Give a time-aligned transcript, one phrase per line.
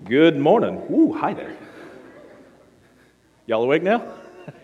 [0.00, 0.82] Good morning.
[0.90, 1.56] Ooh, hi there.
[3.46, 4.02] Y'all awake now?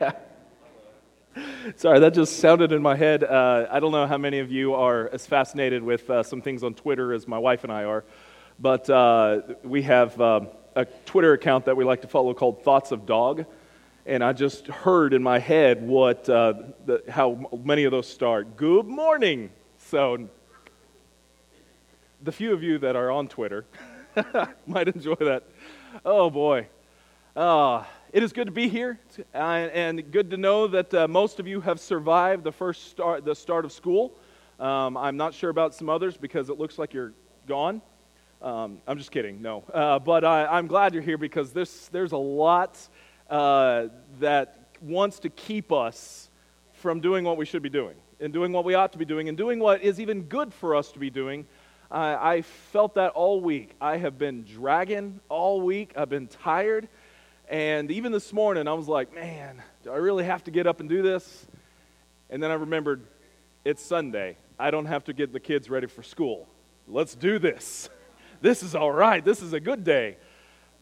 [1.76, 3.22] Sorry, that just sounded in my head.
[3.22, 6.64] Uh, I don't know how many of you are as fascinated with uh, some things
[6.64, 8.04] on Twitter as my wife and I are,
[8.58, 12.90] but uh, we have um, a Twitter account that we like to follow called Thoughts
[12.90, 13.44] of Dog.
[14.06, 16.54] And I just heard in my head what, uh,
[16.84, 18.56] the, how many of those start.
[18.56, 19.50] Good morning.
[19.76, 20.28] So,
[22.22, 23.64] the few of you that are on Twitter,
[24.66, 25.44] might enjoy that.
[26.04, 26.66] Oh boy.
[27.36, 28.98] Uh, it is good to be here
[29.34, 33.24] uh, and good to know that uh, most of you have survived the first start,
[33.24, 34.12] the start of school.
[34.58, 37.12] Um, I'm not sure about some others because it looks like you're
[37.46, 37.80] gone.
[38.42, 39.64] Um, I'm just kidding, no.
[39.72, 42.78] Uh, but I, am glad you're here because there's, there's a lot
[43.28, 43.86] uh,
[44.20, 46.30] that wants to keep us
[46.74, 49.28] from doing what we should be doing and doing what we ought to be doing
[49.28, 51.46] and doing what is even good for us to be doing
[51.90, 52.42] I,
[52.72, 53.74] felt that all week.
[53.80, 55.92] I have been dragging all week.
[55.96, 56.88] I've been tired.
[57.48, 60.80] And even this morning, I was like, man, do I really have to get up
[60.80, 61.46] and do this?
[62.28, 63.02] And then I remembered
[63.64, 64.36] it's Sunday.
[64.58, 66.46] I don't have to get the kids ready for school.
[66.86, 67.88] Let's do this.
[68.40, 69.24] This is all right.
[69.24, 70.16] This is a good day.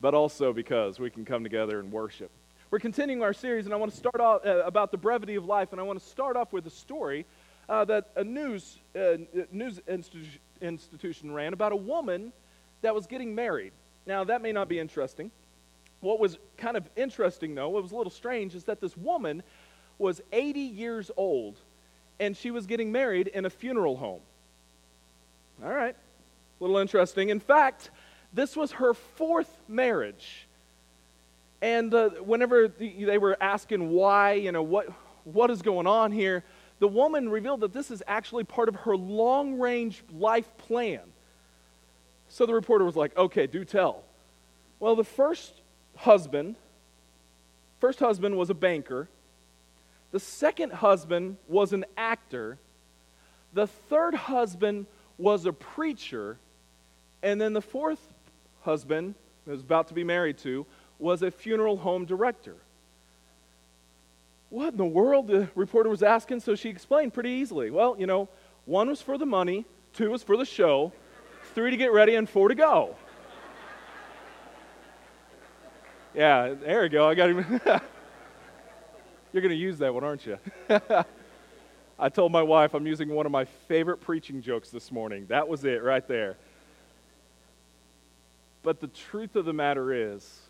[0.03, 2.31] But also because we can come together and worship.
[2.71, 5.47] We're continuing our series, and I want to start off uh, about the brevity of
[5.47, 5.73] life.
[5.73, 7.25] And I want to start off with a story
[7.67, 9.17] uh, that a news, uh,
[9.51, 12.33] news institution institution ran about a woman
[12.83, 13.73] that was getting married.
[14.07, 15.31] Now, that may not be interesting.
[16.01, 19.43] What was kind of interesting, though, what was a little strange, is that this woman
[19.99, 21.57] was 80 years old
[22.19, 24.21] and she was getting married in a funeral home.
[25.63, 27.31] All right, a little interesting.
[27.31, 27.91] In fact,
[28.33, 30.47] this was her fourth marriage.
[31.63, 34.89] And uh, whenever they were asking why, you know, what,
[35.25, 36.45] what is going on here,
[36.79, 41.01] the woman revealed that this is actually part of her long range life plan.
[42.29, 44.03] So the reporter was like, okay, do tell.
[44.79, 45.53] Well, the first
[45.97, 46.57] husband,
[47.81, 49.09] first husband was a banker.
[50.13, 52.59] The second husband was an actor.
[53.55, 54.87] The third husband
[55.19, 56.37] was a preacher.
[57.23, 58.01] And then the fourth
[58.63, 60.67] husband, who was about to be married to,
[60.99, 62.55] was a funeral home director.
[64.51, 65.27] What in the world?
[65.27, 67.71] The reporter was asking, so she explained pretty easily.
[67.71, 68.29] Well, you know,
[68.65, 70.93] one was for the money, two was for the show,
[71.55, 72.95] three to get ready, and four to go.
[76.15, 77.07] Yeah, there you go.
[77.07, 77.61] I got him.
[79.35, 80.39] You're going to use that one, aren't you?
[81.99, 85.27] I told my wife I'm using one of my favorite preaching jokes this morning.
[85.29, 86.39] That was it right there.
[88.63, 90.41] But the truth of the matter is,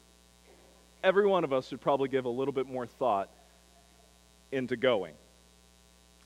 [1.02, 3.28] every one of us should probably give a little bit more thought
[4.56, 5.14] into going.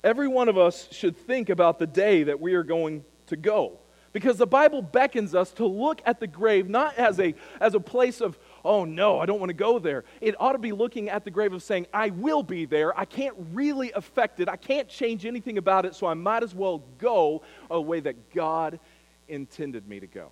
[0.02, 3.78] Every one of us should think about the day that we are going to go.
[4.12, 7.80] Because the Bible beckons us to look at the grave not as a, as a
[7.80, 10.04] place of, oh no, I don't want to go there.
[10.20, 12.98] It ought to be looking at the grave of saying, I will be there.
[12.98, 14.48] I can't really affect it.
[14.48, 18.34] I can't change anything about it, so I might as well go a way that
[18.34, 18.80] God
[19.28, 20.30] intended me to go.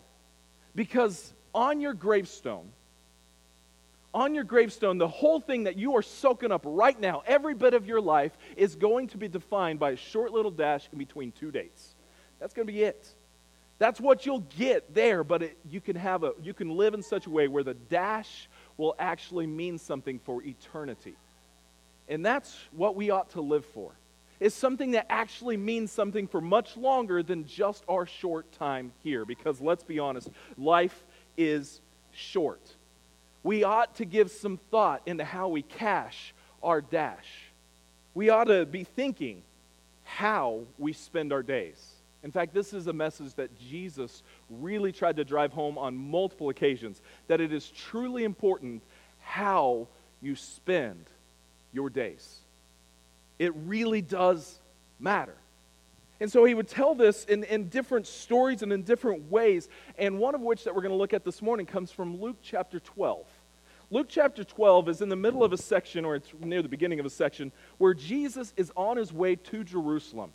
[0.75, 2.71] Because on your gravestone,
[4.15, 7.75] on your gravestone, the whole thing that you are soaking up right now, every bit
[7.75, 11.33] of your life, is going to be defined by a short little dash in between
[11.33, 11.95] two dates.
[12.41, 13.07] That's going to be it.
[13.79, 17.03] That's what you'll get there, but it, you can have a you can live in
[17.03, 21.15] such a way where the dash will actually mean something for eternity.
[22.09, 23.93] And that's what we ought to live for.
[24.41, 29.25] Is something that actually means something for much longer than just our short time here
[29.25, 31.05] because let's be honest, life
[31.37, 31.81] is
[32.13, 32.61] short
[33.43, 37.27] we ought to give some thought into how we cash our dash.
[38.15, 39.43] We ought to be thinking
[40.05, 41.77] how we spend our days.
[42.25, 46.49] In fact, this is a message that Jesus really tried to drive home on multiple
[46.49, 48.83] occasions that it is truly important
[49.23, 49.87] how
[50.21, 51.05] you spend
[51.73, 52.39] your days.
[53.39, 54.59] It really does
[54.99, 55.37] matter.
[56.21, 59.69] And so he would tell this in, in different stories and in different ways.
[59.99, 62.39] And one of which that we're going to look at this morning comes from Luke
[62.43, 63.25] chapter 12.
[63.91, 67.01] Luke chapter 12 is in the middle of a section, or it's near the beginning
[67.01, 70.31] of a section, where Jesus is on his way to Jerusalem.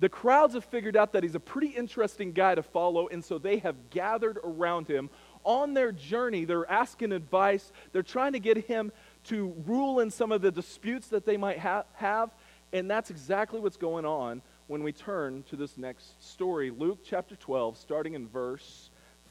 [0.00, 3.38] The crowds have figured out that he's a pretty interesting guy to follow, and so
[3.38, 5.10] they have gathered around him
[5.44, 6.44] on their journey.
[6.44, 8.90] They're asking advice, they're trying to get him
[9.24, 12.30] to rule in some of the disputes that they might ha- have,
[12.72, 16.70] and that's exactly what's going on when we turn to this next story.
[16.70, 18.90] Luke chapter 12, starting in verse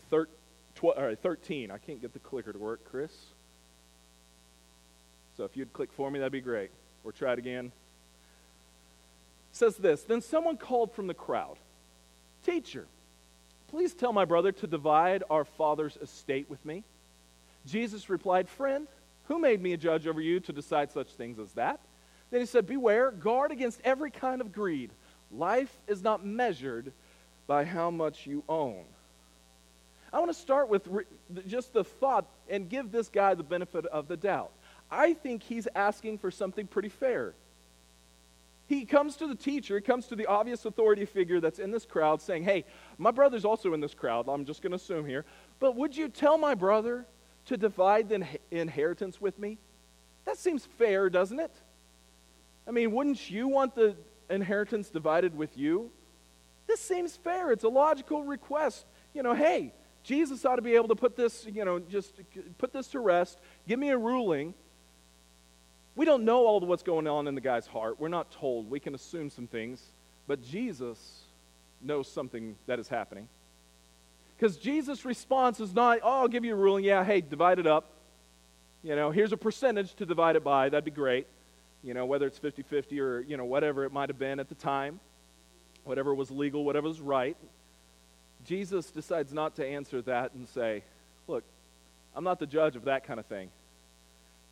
[0.09, 0.27] thir-
[0.75, 1.71] tw- 13.
[1.71, 3.11] I can't get the clicker to work, Chris.
[5.37, 6.71] So if you'd click for me, that'd be great.
[7.03, 7.65] Or try it again.
[7.67, 7.71] It
[9.55, 11.57] says this Then someone called from the crowd
[12.45, 12.87] Teacher,
[13.69, 16.83] please tell my brother to divide our father's estate with me.
[17.67, 18.87] Jesus replied, Friend,
[19.27, 21.79] who made me a judge over you to decide such things as that?
[22.31, 24.89] Then he said, Beware, guard against every kind of greed.
[25.31, 26.91] Life is not measured
[27.47, 28.83] by how much you own.
[30.11, 31.03] I want to start with re-
[31.47, 34.51] just the thought and give this guy the benefit of the doubt.
[34.89, 37.33] I think he's asking for something pretty fair.
[38.67, 41.85] He comes to the teacher, he comes to the obvious authority figure that's in this
[41.85, 42.65] crowd saying, Hey,
[42.97, 45.25] my brother's also in this crowd, I'm just going to assume here,
[45.59, 47.05] but would you tell my brother
[47.45, 49.57] to divide the inheritance with me?
[50.25, 51.51] That seems fair, doesn't it?
[52.67, 53.95] I mean, wouldn't you want the
[54.29, 55.91] inheritance divided with you?
[56.67, 57.51] This seems fair.
[57.51, 58.85] It's a logical request.
[59.13, 59.71] You know, hey,
[60.03, 62.13] Jesus ought to be able to put this, you know, just
[62.57, 63.37] put this to rest.
[63.67, 64.53] Give me a ruling.
[65.95, 67.99] We don't know all of what's going on in the guy's heart.
[67.99, 68.69] We're not told.
[68.69, 69.81] We can assume some things.
[70.27, 71.21] But Jesus
[71.81, 73.27] knows something that is happening.
[74.37, 76.83] Because Jesus' response is not, oh, I'll give you a ruling.
[76.83, 77.85] Yeah, hey, divide it up.
[78.83, 80.69] You know, here's a percentage to divide it by.
[80.69, 81.27] That'd be great.
[81.83, 84.49] You know, whether it's 50 50 or, you know, whatever it might have been at
[84.49, 84.99] the time,
[85.83, 87.37] whatever was legal, whatever was right.
[88.45, 90.83] Jesus decides not to answer that and say,
[91.27, 91.43] look,
[92.15, 93.49] I'm not the judge of that kind of thing.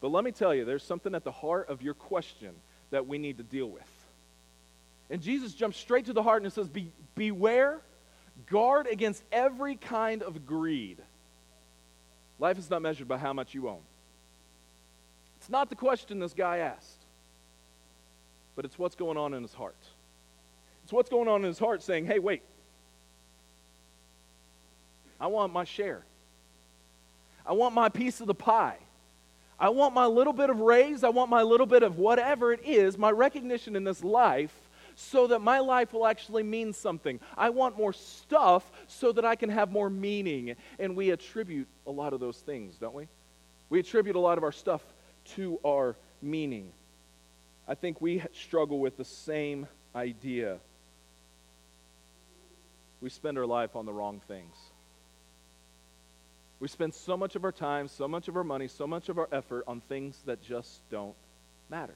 [0.01, 2.51] But let me tell you, there's something at the heart of your question
[2.91, 3.89] that we need to deal with.
[5.09, 7.79] And Jesus jumps straight to the heart and says, Be, Beware,
[8.49, 10.97] guard against every kind of greed.
[12.39, 13.79] Life is not measured by how much you own.
[15.39, 17.04] It's not the question this guy asked,
[18.55, 19.75] but it's what's going on in his heart.
[20.83, 22.41] It's what's going on in his heart saying, Hey, wait,
[25.19, 26.03] I want my share.
[27.45, 28.77] I want my piece of the pie.
[29.59, 31.03] I want my little bit of raise.
[31.03, 34.53] I want my little bit of whatever it is, my recognition in this life,
[34.95, 37.19] so that my life will actually mean something.
[37.37, 40.55] I want more stuff so that I can have more meaning.
[40.79, 43.07] And we attribute a lot of those things, don't we?
[43.69, 44.81] We attribute a lot of our stuff
[45.35, 46.71] to our meaning.
[47.67, 50.57] I think we struggle with the same idea.
[53.01, 54.55] We spend our life on the wrong things.
[56.59, 59.17] We spend so much of our time, so much of our money, so much of
[59.17, 61.15] our effort on things that just don't
[61.69, 61.95] matter.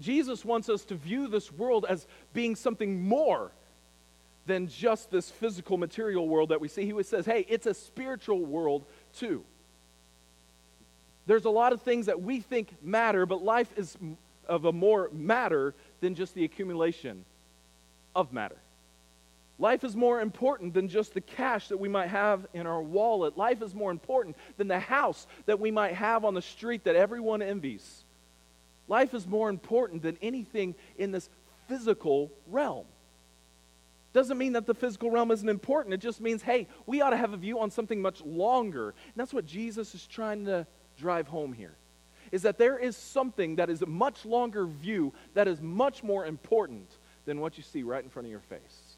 [0.00, 3.50] Jesus wants us to view this world as being something more
[4.46, 6.84] than just this physical material world that we see.
[6.84, 8.84] He says, hey, it's a spiritual world
[9.16, 9.44] too.
[11.26, 13.96] There's a lot of things that we think matter, but life is
[14.48, 17.24] of a more matter than just the accumulation
[18.14, 18.56] of matter.
[19.58, 23.38] Life is more important than just the cash that we might have in our wallet.
[23.38, 26.96] Life is more important than the house that we might have on the street that
[26.96, 28.02] everyone envies.
[28.88, 31.28] Life is more important than anything in this
[31.68, 32.86] physical realm.
[34.12, 35.94] Doesn't mean that the physical realm isn't important.
[35.94, 38.88] It just means, hey, we ought to have a view on something much longer.
[38.88, 40.66] And that's what Jesus is trying to
[40.98, 41.72] drive home here.
[42.32, 46.26] Is that there is something that is a much longer view that is much more
[46.26, 46.88] important
[47.26, 48.96] than what you see right in front of your face.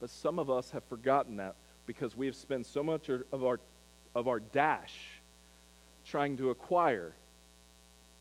[0.00, 1.54] But some of us have forgotten that
[1.86, 3.60] because we have spent so much er, of our,
[4.14, 4.94] of our dash
[6.06, 7.12] trying to acquire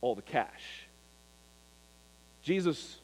[0.02, 0.86] all the cash.
[2.44, 2.98] Jesus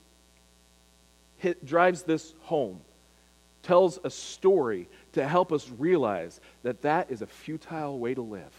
[1.40, 2.80] hit, drives this home,
[3.64, 8.54] tells a story to help us realize that that is a futile way to live.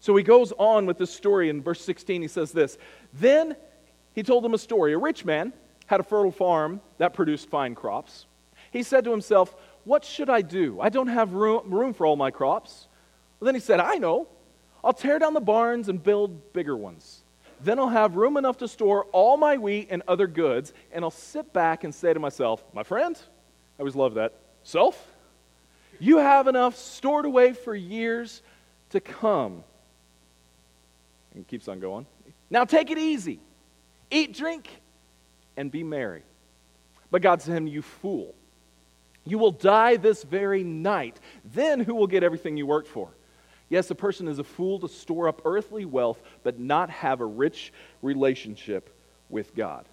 [0.00, 2.22] So he goes on with this story in verse 16.
[2.22, 2.78] He says this
[3.12, 3.56] Then
[4.14, 4.92] he told them a story.
[4.92, 5.52] A rich man
[5.86, 8.26] had a fertile farm that produced fine crops.
[8.70, 10.80] He said to himself, What should I do?
[10.80, 12.86] I don't have room, room for all my crops.
[13.40, 14.28] Well, then he said, I know.
[14.84, 17.22] I'll tear down the barns and build bigger ones.
[17.60, 21.10] Then I'll have room enough to store all my wheat and other goods, and I'll
[21.10, 23.18] sit back and say to myself, My friend,
[23.78, 24.34] I always love that.
[24.62, 25.04] Self,
[25.98, 28.42] you have enough stored away for years
[28.90, 29.64] to come.
[31.34, 32.06] And keeps on going.
[32.50, 33.40] Now take it easy.
[34.10, 34.68] Eat, drink,
[35.56, 36.22] and be merry.
[37.10, 38.34] But God said to him, You fool.
[39.24, 41.18] You will die this very night.
[41.44, 43.10] Then who will get everything you worked for?
[43.68, 47.26] Yes, a person is a fool to store up earthly wealth, but not have a
[47.26, 48.94] rich relationship
[49.28, 49.84] with God.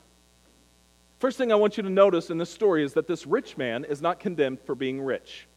[1.20, 3.84] First thing I want you to notice in this story is that this rich man
[3.84, 5.48] is not condemned for being rich.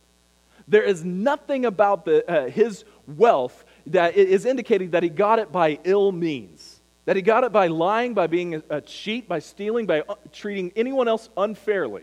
[0.67, 5.53] There is nothing about the, uh, his wealth that is indicating that he got it
[5.53, 9.39] by ill means, that he got it by lying, by being a, a cheat, by
[9.39, 12.03] stealing, by uh, treating anyone else unfairly.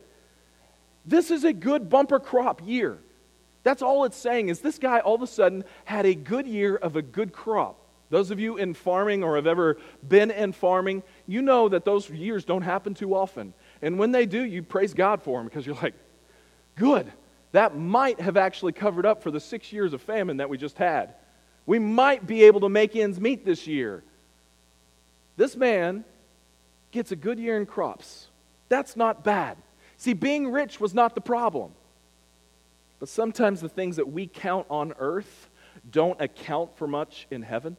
[1.05, 2.97] This is a good bumper crop year.
[3.63, 6.75] That's all it's saying is this guy all of a sudden had a good year
[6.75, 7.79] of a good crop.
[8.09, 9.77] Those of you in farming or have ever
[10.07, 13.53] been in farming, you know that those years don't happen too often.
[13.81, 15.95] And when they do, you praise God for them because you're like,
[16.75, 17.11] good.
[17.51, 20.77] That might have actually covered up for the six years of famine that we just
[20.77, 21.15] had.
[21.65, 24.03] We might be able to make ends meet this year.
[25.37, 26.03] This man
[26.91, 28.27] gets a good year in crops.
[28.69, 29.57] That's not bad.
[29.97, 31.71] See, being rich was not the problem.
[32.99, 35.49] But sometimes the things that we count on earth
[35.91, 37.77] don't account for much in heaven.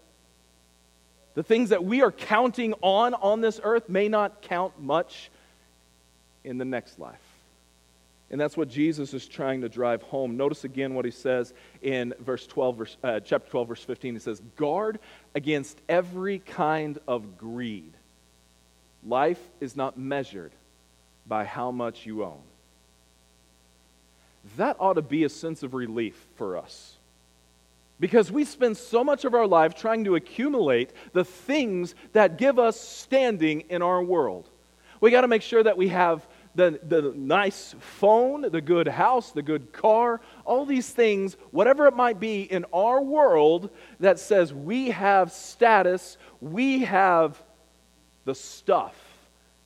[1.35, 5.31] The things that we are counting on on this earth may not count much
[6.45, 7.26] in the next life.
[8.31, 10.37] And that's what Jesus is trying to drive home.
[10.37, 14.15] Notice again what he says in verse 12, verse, uh, chapter 12, verse 15.
[14.15, 14.99] He says, Guard
[15.35, 17.93] against every kind of greed.
[19.07, 20.51] Life is not measured
[21.29, 22.43] by how much you own.
[24.57, 26.95] That ought to be a sense of relief for us.
[27.99, 32.59] Because we spend so much of our life trying to accumulate the things that give
[32.59, 34.47] us standing in our world.
[35.01, 39.31] We got to make sure that we have the, the nice phone, the good house,
[39.31, 43.71] the good car, all these things, whatever it might be in our world
[44.01, 47.41] that says we have status, we have
[48.25, 48.97] the stuff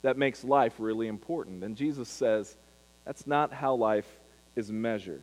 [0.02, 1.62] that makes life really important.
[1.62, 2.56] And Jesus says
[3.04, 4.06] that's not how life
[4.56, 5.22] is measured.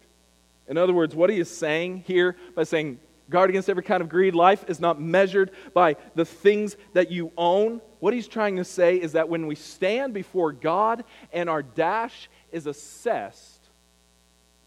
[0.68, 4.10] In other words, what he is saying here by saying, guard against every kind of
[4.10, 7.82] greed, life is not measured by the things that you own.
[8.00, 12.30] What he's trying to say is that when we stand before God and our dash
[12.52, 13.60] is assessed,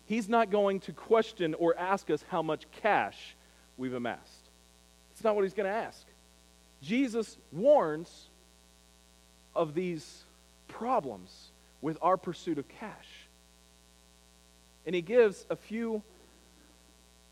[0.06, 3.37] he's not going to question or ask us how much cash
[3.78, 4.20] we've amassed.
[5.12, 6.04] It's not what he's going to ask.
[6.82, 8.26] Jesus warns
[9.54, 10.22] of these
[10.68, 11.49] problems
[11.82, 13.08] with our pursuit of cash.
[14.87, 16.02] And he gives a few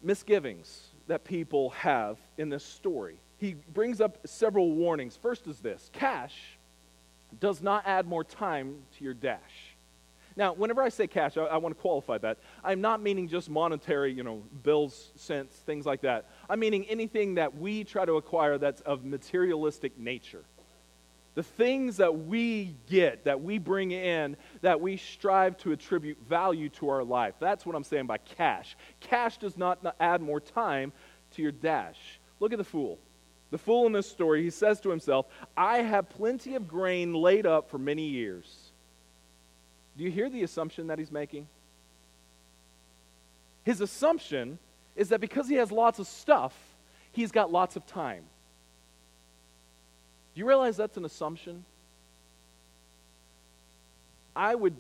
[0.03, 3.17] misgivings that people have in this story.
[3.39, 5.17] He brings up several warnings.
[5.17, 6.35] First is this cash
[7.41, 9.75] does not add more time to your dash.
[10.37, 12.39] Now, whenever I say cash, I, I, want to qualify that.
[12.63, 16.27] I'm not meaning just monetary, you know, bills, cents, things like that.
[16.49, 20.45] I'm meaning anything that we try to acquire that's of materialistic nature
[21.35, 26.69] the things that we get, that we bring in, that we strive to attribute value
[26.71, 27.35] to our life.
[27.39, 28.77] That's what I'm saying by cash.
[29.01, 30.93] Cash does not add more time
[31.33, 31.99] to your dash.
[32.41, 32.99] Look at the fool.
[33.51, 37.47] The fool in this story, he says to himself, I have plenty of grain laid
[37.47, 38.73] up for many years.
[39.97, 41.49] Do you hear the assumption that he's making?
[43.65, 44.59] His assumption
[44.97, 46.55] is that because he has lots of stuff,
[47.13, 48.25] he's got lots of time.
[50.39, 51.65] You realize that's an assumption?
[54.37, 54.77] I would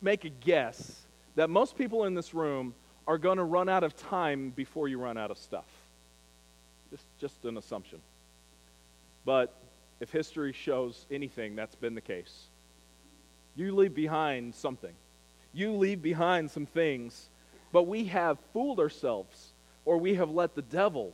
[0.00, 0.98] make a guess
[1.34, 2.72] that most people in this room
[3.06, 5.66] are going to run out of time before you run out of stuff.
[6.90, 7.98] Just, just an assumption.
[9.26, 9.54] But
[10.00, 12.46] if history shows anything, that's been the case.
[13.56, 14.94] You leave behind something.
[15.52, 17.28] You leave behind some things,
[17.70, 19.50] but we have fooled ourselves,
[19.84, 21.12] or we have let the devil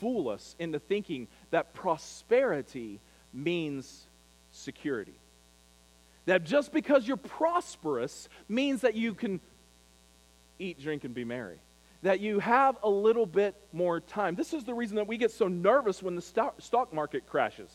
[0.00, 3.00] fool us into thinking that prosperity
[3.32, 4.04] means
[4.52, 5.14] security.
[6.26, 9.40] That just because you're prosperous means that you can
[10.58, 11.58] eat, drink, and be merry.
[12.02, 14.34] That you have a little bit more time.
[14.34, 17.70] This is the reason that we get so nervous when the stock market crashes.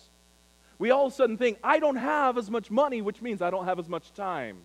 [0.79, 3.51] We all of a sudden think, I don't have as much money, which means I
[3.51, 4.57] don't have as much time.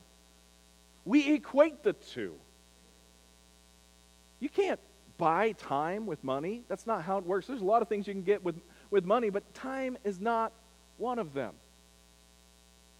[1.05, 2.35] We equate the two.
[4.41, 4.81] You can't
[5.19, 6.63] buy time with money.
[6.69, 7.47] That's not how it works.
[7.47, 8.57] There's a lot of things you can get with,
[8.91, 10.53] with money, but time is not
[10.99, 11.53] one of them.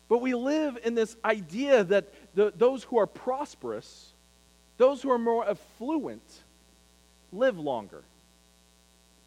[0.09, 4.11] But we live in this idea that the, those who are prosperous,
[4.79, 6.23] those who are more affluent,
[7.33, 8.03] live longer.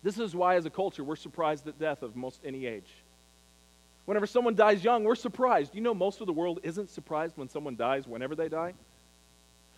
[0.03, 2.87] This is why, as a culture, we're surprised at death of most any age.
[4.05, 5.75] Whenever someone dies young, we're surprised.
[5.75, 8.73] You know, most of the world isn't surprised when someone dies whenever they die.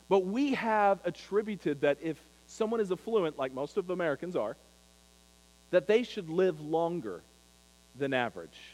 [0.07, 2.17] But we have attributed that if
[2.47, 4.55] someone is affluent, like most of Americans are,
[5.71, 7.21] that they should live longer
[7.97, 8.70] than average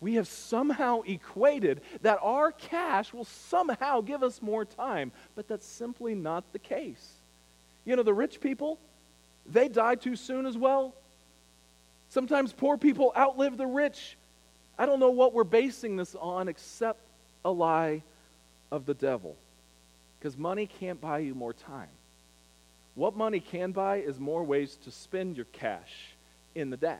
[0.00, 5.66] we have somehow equated that our cash will somehow give us more time, but that's
[5.66, 7.12] simply not the case.
[7.84, 8.78] You know, the rich people,
[9.46, 10.94] they die too soon as well.
[12.08, 14.16] Sometimes poor people outlive the rich.
[14.78, 17.00] I don't know what we're basing this on except
[17.44, 18.02] a lie
[18.72, 19.36] of the devil.
[20.18, 21.88] Because money can't buy you more time.
[22.94, 26.14] What money can buy is more ways to spend your cash
[26.54, 26.98] in the dash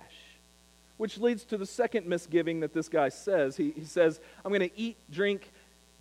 [1.01, 3.57] which leads to the second misgiving that this guy says.
[3.57, 5.51] He, he says, I'm going to eat, drink,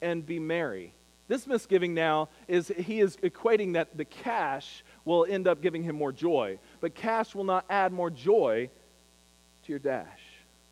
[0.01, 0.91] and be merry.
[1.29, 5.95] This misgiving now is he is equating that the cash will end up giving him
[5.95, 8.69] more joy, but cash will not add more joy
[9.63, 10.19] to your dash.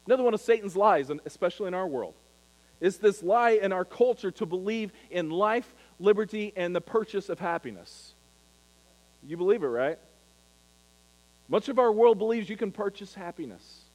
[0.06, 2.14] Another one of Satan's lies, especially in our world,
[2.82, 7.40] is this lie in our culture to believe in life, liberty, and the purchase of
[7.40, 8.12] happiness.
[9.26, 9.98] You believe it, right?
[11.48, 13.86] Much of our world believes you can purchase happiness.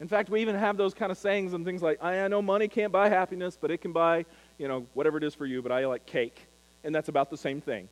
[0.00, 2.68] In fact, we even have those kind of sayings and things like, I know money
[2.68, 4.26] can't buy happiness, but it can buy,
[4.56, 6.40] you know, whatever it is for you, but I like cake.
[6.84, 7.88] And that's about the same thing.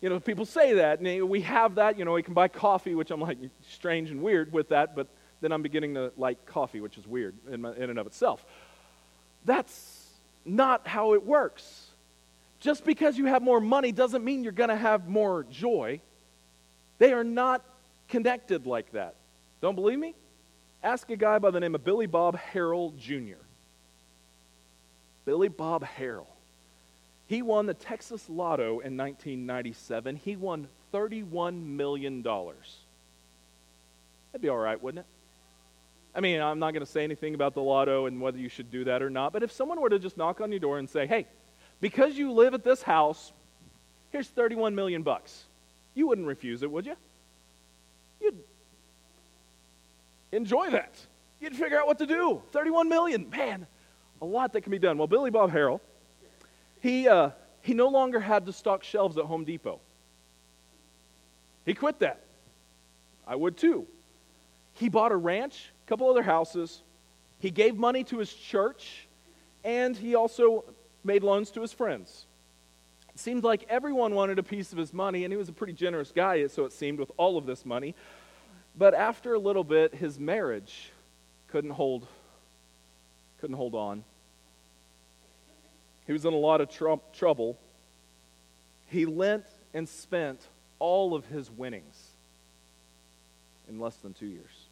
[0.00, 2.94] You know, people say that, and we have that, you know, we can buy coffee,
[2.94, 3.38] which I'm like
[3.68, 5.06] strange and weird with that, but
[5.42, 8.42] then I'm beginning to like coffee, which is weird in, my, in and of itself.
[9.44, 10.06] That's
[10.46, 11.86] not how it works.
[12.60, 16.00] Just because you have more money doesn't mean you're going to have more joy.
[16.98, 17.62] They are not
[18.08, 19.14] connected like that.
[19.60, 20.14] Don't believe me?
[20.82, 23.40] Ask a guy by the name of Billy Bob Harrell Jr.
[25.24, 26.26] Billy Bob Harrell.
[27.28, 30.16] He won the Texas Lotto in 1997.
[30.16, 32.22] He won $31 million.
[32.22, 32.56] That'd
[34.40, 35.10] be all right, wouldn't it?
[36.14, 38.70] I mean, I'm not going to say anything about the lotto and whether you should
[38.70, 40.90] do that or not, but if someone were to just knock on your door and
[40.90, 41.26] say, hey,
[41.80, 43.32] because you live at this house,
[44.10, 45.44] here's 31 million bucks,
[45.94, 46.96] you wouldn't refuse it, would you?
[48.20, 48.38] You'd
[50.32, 50.94] enjoy that.
[51.40, 52.42] You'd figure out what to do.
[52.52, 53.66] 31 million, man,
[54.20, 54.98] a lot that can be done.
[54.98, 55.80] Well, Billy Bob Harrell,
[56.80, 57.30] he, uh,
[57.62, 59.80] he no longer had to stock shelves at Home Depot.
[61.64, 62.20] He quit that.
[63.26, 63.86] I would too.
[64.74, 66.80] He bought a ranch, a couple other houses.
[67.40, 69.06] He gave money to his church,
[69.64, 70.64] and he also
[71.04, 72.24] made loans to his friends.
[73.14, 75.72] It seemed like everyone wanted a piece of his money, and he was a pretty
[75.72, 77.94] generous guy, so it seemed, with all of this money.
[78.76, 80.90] But after a little bit, his marriage
[81.48, 82.06] couldn't hold,
[83.40, 84.04] couldn't hold on.
[86.06, 87.58] He was in a lot of tr- trouble.
[88.88, 90.40] He lent and spent
[90.78, 92.10] all of his winnings
[93.68, 94.66] in less than two years.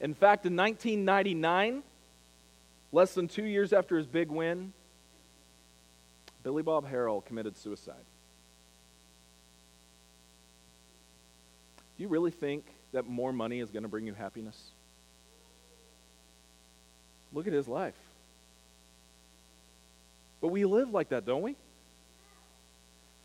[0.00, 1.82] In fact, in 1999,
[2.92, 4.72] less than two years after his big win,
[6.42, 7.94] Billy Bob Harrell committed suicide.
[11.96, 14.56] Do you really think that more money is going to bring you happiness?
[17.32, 17.94] Look at his life.
[20.40, 21.54] But we live like that, don't we?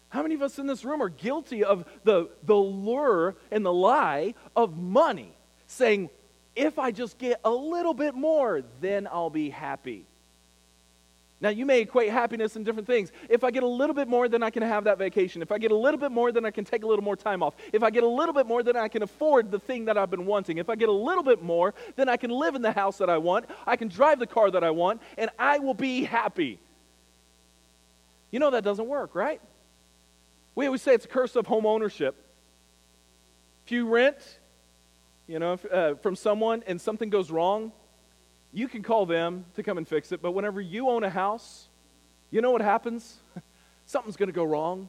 [0.09, 3.73] How many of us in this room are guilty of the, the lure and the
[3.73, 5.31] lie of money,
[5.67, 6.09] saying,
[6.55, 10.05] if I just get a little bit more, then I'll be happy?
[11.41, 13.11] Now, you may equate happiness in different things.
[13.29, 15.41] If I get a little bit more, then I can have that vacation.
[15.41, 17.43] If I get a little bit more, then I can take a little more time
[17.43, 17.55] off.
[17.73, 20.09] If I get a little bit more, then I can afford the thing that I've
[20.09, 20.59] been wanting.
[20.59, 23.09] If I get a little bit more, then I can live in the house that
[23.09, 23.45] I want.
[23.67, 26.57] I can drive the car that I want, and I will be happy.
[28.31, 29.41] You know that doesn't work, right?
[30.55, 32.15] We always say it's a curse of home ownership.
[33.65, 34.17] If you rent,
[35.27, 37.73] you know, uh, from someone and something goes wrong,
[38.55, 40.21] you can call them to come and fix it.
[40.21, 41.65] But whenever you own a house,
[42.31, 43.17] you know what happens?
[43.85, 44.87] Something's going to go wrong.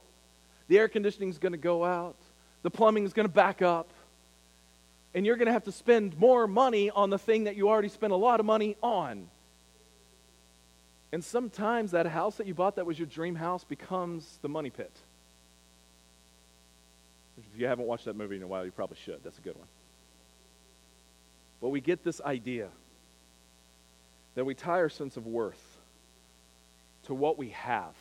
[0.69, 2.15] The air conditioning's going to go out.
[2.63, 3.89] The plumbing's going to back up.
[5.15, 7.89] And you're going to have to spend more money on the thing that you already
[7.89, 9.27] spent a lot of money on.
[11.13, 14.71] And sometimes that house that you bought that was your dream house becomes the money
[14.71, 14.93] pit.
[17.37, 19.25] If you haven't watched that movie in a while, you probably should.
[19.25, 19.69] That's a good one.
[21.61, 22.69] But we get this idea
[24.37, 25.79] that we tie our sense of worth
[27.07, 27.95] to what we have.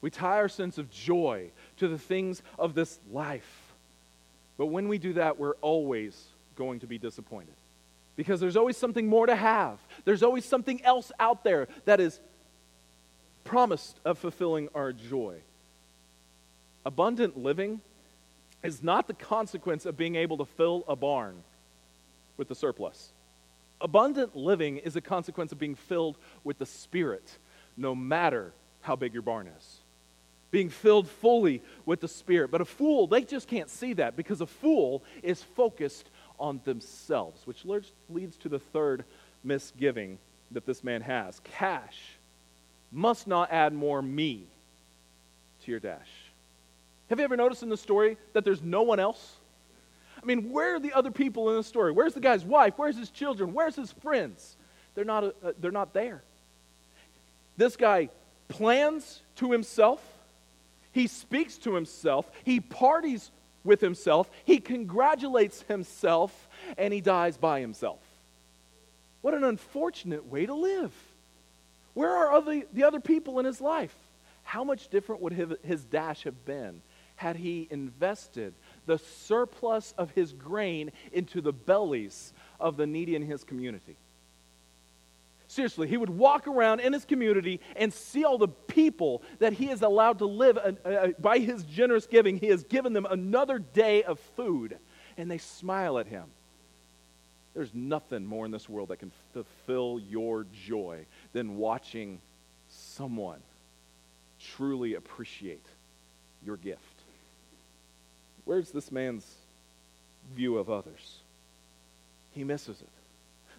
[0.00, 3.72] We tie our sense of joy to the things of this life.
[4.58, 6.20] But when we do that, we're always
[6.56, 7.54] going to be disappointed.
[8.16, 9.78] Because there's always something more to have.
[10.04, 12.20] There's always something else out there that is
[13.44, 15.36] promised of fulfilling our joy.
[16.84, 17.80] Abundant living
[18.62, 21.36] is not the consequence of being able to fill a barn
[22.36, 23.08] with the surplus.
[23.82, 27.36] Abundant living is a consequence of being filled with the Spirit,
[27.76, 29.78] no matter how big your barn is.
[30.50, 32.50] Being filled fully with the Spirit.
[32.50, 37.46] But a fool, they just can't see that because a fool is focused on themselves,
[37.46, 39.04] which leads to the third
[39.42, 40.18] misgiving
[40.52, 41.40] that this man has.
[41.56, 41.98] Cash
[42.92, 44.44] must not add more me
[45.64, 46.08] to your dash.
[47.08, 49.36] Have you ever noticed in the story that there's no one else?
[50.22, 51.90] I mean, where are the other people in the story?
[51.90, 52.74] Where's the guy's wife?
[52.76, 53.52] Where's his children?
[53.52, 54.56] Where's his friends?
[54.94, 56.22] They're not, uh, they're not there.
[57.56, 58.08] This guy
[58.48, 60.00] plans to himself,
[60.92, 63.30] he speaks to himself, he parties
[63.64, 67.98] with himself, he congratulates himself, and he dies by himself.
[69.22, 70.92] What an unfortunate way to live.
[71.94, 73.94] Where are other, the other people in his life?
[74.44, 76.80] How much different would his dash have been
[77.16, 78.52] had he invested
[78.86, 83.96] the surplus of his grain into the bellies of the needy in his community.
[85.48, 89.66] Seriously, he would walk around in his community and see all the people that he
[89.66, 92.38] has allowed to live uh, uh, by his generous giving.
[92.38, 94.78] He has given them another day of food.
[95.18, 96.24] and they smile at him.
[97.54, 102.18] There's nothing more in this world that can fulfill your joy than watching
[102.70, 103.40] someone
[104.56, 105.64] truly appreciate
[106.44, 106.80] your gift.
[108.44, 109.26] Where's this man's
[110.34, 111.18] view of others?
[112.34, 112.88] He misses it.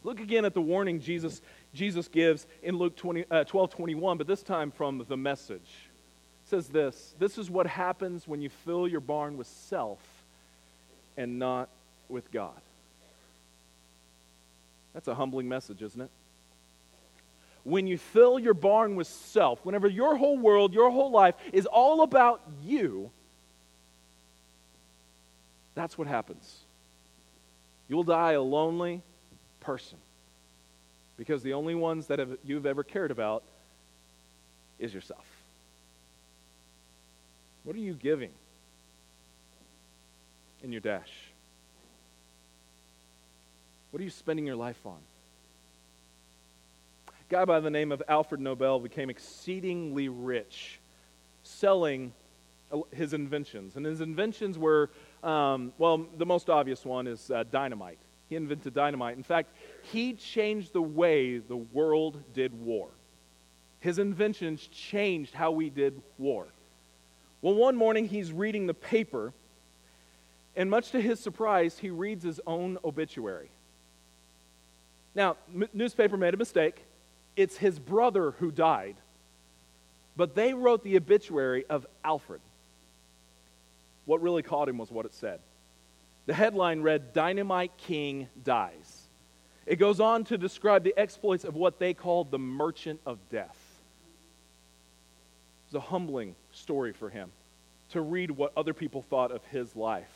[0.03, 1.41] Look again at the warning Jesus,
[1.73, 5.61] Jesus gives in Luke 20, uh, 12 21, but this time from the message.
[5.61, 9.99] It says this This is what happens when you fill your barn with self
[11.15, 11.69] and not
[12.09, 12.59] with God.
[14.93, 16.09] That's a humbling message, isn't it?
[17.63, 21.65] When you fill your barn with self, whenever your whole world, your whole life is
[21.65, 23.09] all about you,
[25.75, 26.59] that's what happens.
[27.89, 29.01] You'll die a lonely
[29.59, 29.97] person
[31.17, 33.43] because the only ones that have, you've ever cared about
[34.79, 35.25] is yourself.
[37.63, 38.31] What are you giving
[40.63, 41.11] in your dash?
[43.91, 44.97] What are you spending your life on?
[47.07, 50.79] A guy by the name of Alfred Nobel became exceedingly rich
[51.43, 52.11] selling
[52.91, 53.75] his inventions.
[53.75, 54.89] And his inventions were,
[55.23, 57.97] um, well, the most obvious one is uh, dynamite.
[58.29, 59.17] He invented dynamite.
[59.17, 59.49] In fact,
[59.91, 62.89] he changed the way the world did war.
[63.79, 66.45] His inventions changed how we did war.
[67.41, 69.33] Well, one morning he's reading the paper,
[70.55, 73.49] and much to his surprise, he reads his own obituary.
[75.15, 76.83] Now, m- newspaper made a mistake.
[77.35, 78.95] It's his brother who died.
[80.15, 82.41] But they wrote the obituary of Alfred.
[84.05, 85.39] What really caught him was what it said.
[86.25, 89.01] The headline read Dynamite King Dies.
[89.65, 93.57] It goes on to describe the exploits of what they called the Merchant of Death.
[95.67, 97.31] It's a humbling story for him
[97.91, 100.09] to read what other people thought of his life.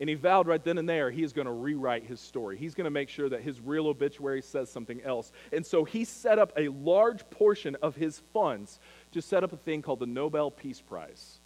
[0.00, 2.56] And he vowed right then and there he is going to rewrite his story.
[2.56, 5.30] He's going to make sure that his real obituary says something else.
[5.52, 8.78] And so he set up a large portion of his funds
[9.12, 11.39] to set up a thing called the Nobel Peace Prize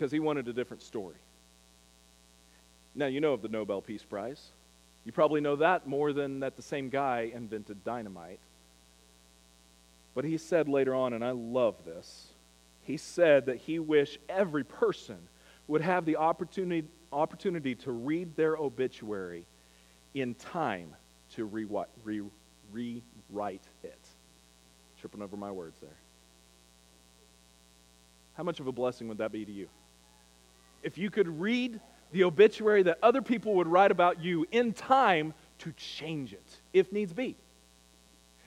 [0.00, 1.14] because he wanted a different story.
[2.94, 4.42] Now, you know of the Nobel Peace Prize.
[5.04, 8.40] You probably know that more than that the same guy invented dynamite.
[10.14, 12.28] But he said later on, and I love this,
[12.86, 15.18] he said that he wished every person
[15.68, 19.44] would have the opportunity, opportunity to read their obituary
[20.14, 20.94] in time
[21.34, 21.66] to re-
[22.04, 22.22] re-
[22.72, 23.98] rewrite it.
[25.02, 25.90] Tripping over my words there.
[28.38, 29.68] How much of a blessing would that be to you?
[30.82, 31.80] If you could read
[32.12, 36.92] the obituary that other people would write about you in time to change it, if
[36.92, 37.36] needs be.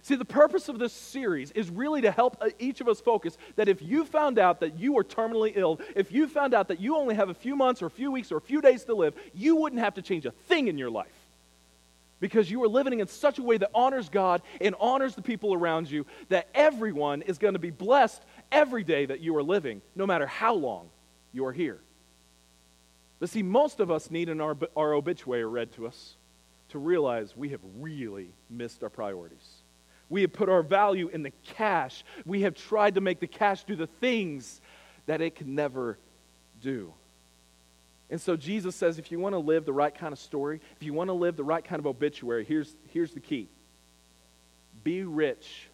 [0.03, 3.37] See, the purpose of this series is really to help uh, each of us focus
[3.55, 6.81] that if you found out that you are terminally ill, if you found out that
[6.81, 8.93] you only have a few months or a few weeks or a few days to
[8.93, 11.07] live, you wouldn't have to change a thing in your life.
[12.19, 15.53] Because you are living in such a way that honors God and honors the people
[15.53, 19.81] around you, that everyone is going to be blessed every day that you are living,
[19.95, 20.89] no matter how long
[21.31, 21.79] you are here.
[23.19, 26.15] But see, most of us need an, our, our obituary read to us
[26.69, 29.47] to realize we have really missed our priorities.
[30.09, 32.03] We have put our value in the cash.
[32.25, 34.59] We have tried to make the cash do the things
[35.05, 35.97] that it can never
[36.61, 36.93] do.
[38.09, 40.83] And so Jesus says if you want to live the right kind of story, if
[40.83, 43.47] you want to live the right kind of obituary, here's, here's the key
[44.83, 45.67] be rich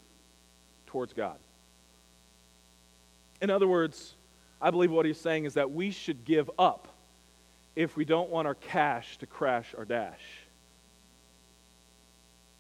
[0.88, 1.38] towards God.
[3.42, 4.14] In other words,
[4.62, 6.89] I believe what he's saying is that we should give up
[7.76, 10.22] if we don't want our cash to crash our dash.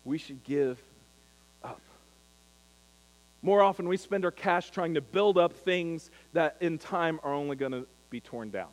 [0.06, 0.80] We should give
[1.63, 1.82] up.
[3.41, 7.34] more often, we spend our cash trying to build up things that in time are
[7.34, 8.69] only going to be torn down.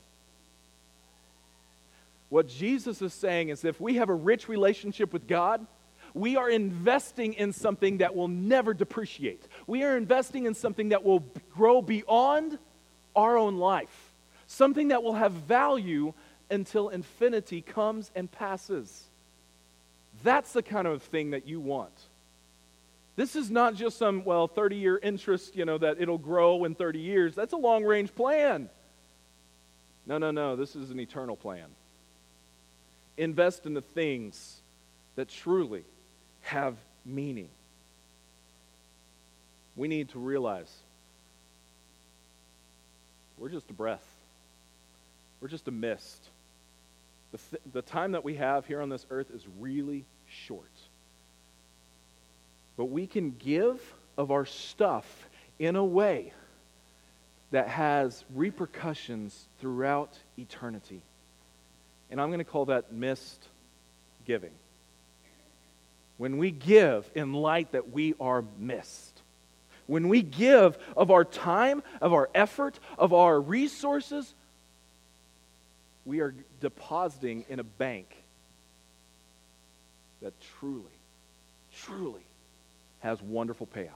[2.29, 5.64] What Jesus is saying is if we have a rich relationship with God,
[6.14, 9.42] we are investing in something that will never depreciate.
[9.66, 11.22] We are investing in something that will
[11.55, 12.59] grow beyond
[13.14, 14.12] our own life,
[14.46, 16.14] something that will have value
[16.51, 19.05] until infinity comes and passes.
[20.23, 21.93] That's the kind of thing that you want.
[23.17, 26.75] This is not just some, well, 30 year interest, you know, that it'll grow in
[26.75, 27.35] 30 years.
[27.35, 28.69] That's a long range plan.
[30.07, 30.55] No, no, no.
[30.55, 31.67] This is an eternal plan.
[33.17, 34.57] Invest in the things
[35.17, 35.83] that truly
[36.43, 37.49] have meaning.
[39.75, 40.73] We need to realize
[43.39, 44.05] we're just a breath,
[45.41, 46.23] we're just a mist.
[47.33, 50.71] The, th- the time that we have here on this earth is really short.
[52.77, 53.81] But we can give
[54.17, 55.07] of our stuff
[55.59, 56.33] in a way
[57.51, 61.01] that has repercussions throughout eternity.
[62.11, 63.43] And I'm going to call that missed
[64.27, 64.51] giving.
[66.19, 69.12] When we give in light that we are missed.
[69.87, 74.35] When we give of our time, of our effort, of our resources,
[76.07, 78.07] we are depositing in a bank
[80.23, 80.83] that truly,
[81.83, 82.23] truly
[83.01, 83.90] has wonderful payout.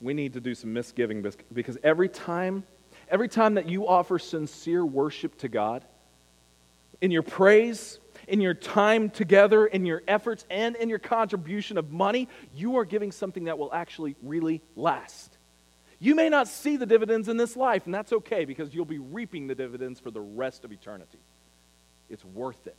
[0.00, 2.62] We need to do some misgiving because every time,
[3.10, 5.82] every time that you offer sincere worship to God,
[7.00, 11.90] in your praise, in your time together, in your efforts, and in your contribution of
[11.90, 15.37] money, you are giving something that will actually really last.
[16.00, 18.98] You may not see the dividends in this life, and that's okay because you'll be
[18.98, 21.18] reaping the dividends for the rest of eternity.
[22.08, 22.76] It's worth it.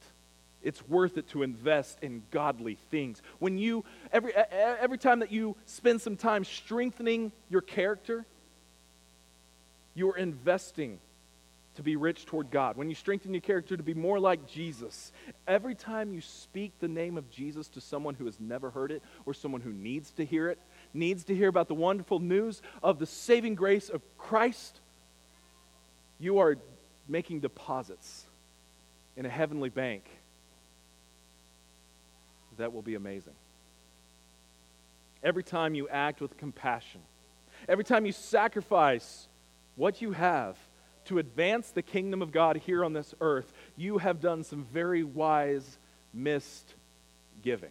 [0.63, 3.21] It's worth it to invest in godly things.
[3.39, 8.25] When you, every, every time that you spend some time strengthening your character,
[9.95, 10.99] you are investing
[11.79, 12.75] to be rich toward God.
[12.75, 15.13] When you strengthen your character to be more like Jesus,
[15.47, 19.01] every time you speak the name of Jesus to someone who has never heard it
[19.25, 20.59] or someone who needs to hear it,
[20.93, 24.77] needs to hear about the wonderful news of the saving grace of Christ,
[26.19, 26.57] you are
[27.07, 28.25] making deposits
[29.15, 30.03] in a heavenly bank
[32.57, 33.33] that will be amazing.
[35.23, 36.99] Every time you act with compassion,
[37.69, 39.27] every time you sacrifice
[39.77, 40.57] what you have
[41.05, 45.03] to advance the kingdom of God here on this earth, you have done some very
[45.03, 45.77] wise,
[46.13, 46.73] missed
[47.43, 47.69] giving.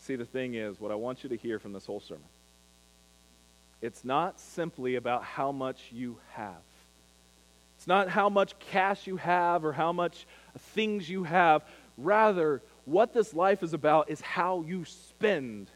[0.00, 2.22] See, the thing is, what I want you to hear from this whole sermon,
[3.80, 6.62] it's not simply about how much you have.
[7.78, 10.26] It's not how much cash you have or how much
[10.58, 11.62] things you have.
[11.98, 15.68] Rather, what this life is about is how you spend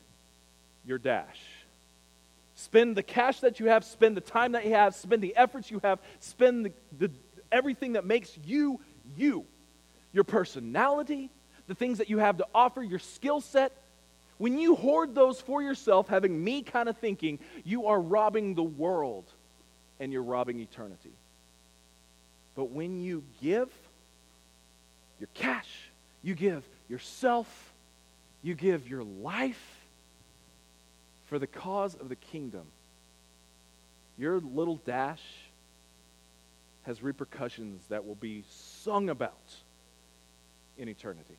[0.86, 1.40] your dash.
[2.58, 5.70] Spend the cash that you have, spend the time that you have, spend the efforts
[5.70, 7.10] you have, spend the, the,
[7.52, 8.80] everything that makes you
[9.16, 9.44] you.
[10.12, 11.30] Your personality,
[11.68, 13.70] the things that you have to offer, your skill set.
[14.38, 18.64] When you hoard those for yourself, having me kind of thinking, you are robbing the
[18.64, 19.24] world
[20.00, 21.12] and you're robbing eternity.
[22.56, 23.68] But when you give
[25.20, 25.68] your cash,
[26.24, 27.46] you give yourself,
[28.42, 29.77] you give your life
[31.28, 32.64] for the cause of the kingdom,
[34.16, 35.22] your little dash
[36.84, 39.34] has repercussions that will be sung about
[40.78, 41.36] in eternity.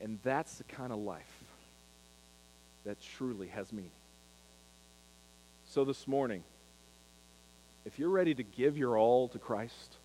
[0.00, 1.42] And that's the kind of life
[2.84, 3.90] that truly has meaning.
[5.70, 6.42] So this morning,
[7.84, 9.96] if you're ready to give your all to Christ,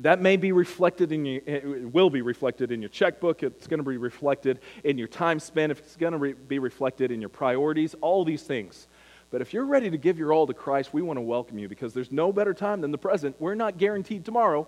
[0.00, 3.42] that may be reflected in your, it will be reflected in your checkbook.
[3.42, 5.72] It's going to be reflected in your time spent.
[5.72, 8.86] It's going to re- be reflected in your priorities, all these things.
[9.30, 11.68] But if you're ready to give your all to Christ, we want to welcome you
[11.68, 13.36] because there's no better time than the present.
[13.38, 14.66] We're not guaranteed tomorrow.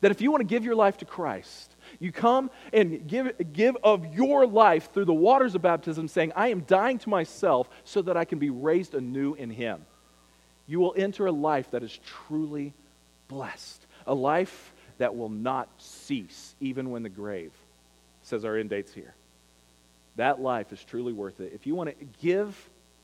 [0.00, 3.76] That if you want to give your life to Christ, you come and give, give
[3.82, 8.02] of your life through the waters of baptism, saying, I am dying to myself so
[8.02, 9.86] that I can be raised anew in Him
[10.66, 12.72] you will enter a life that is truly
[13.28, 17.52] blessed, a life that will not cease even when the grave
[18.22, 19.14] says our end date's here.
[20.16, 21.52] That life is truly worth it.
[21.54, 22.56] If you want to give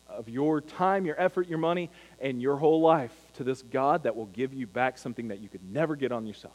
[0.08, 1.88] of your time, your effort, your money,
[2.20, 5.48] and your whole life to this God that will give you back something that you
[5.48, 6.54] could never get on yourself,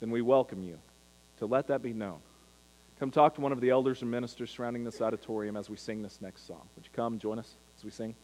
[0.00, 0.78] then we welcome you
[1.38, 2.18] to let that be known.
[2.98, 6.02] Come talk to one of the elders and ministers surrounding this auditorium as we sing
[6.02, 6.62] this next song.
[6.76, 8.14] Would you come join us as we sing?